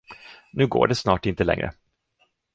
[0.51, 1.71] Nu går det snart inte längre.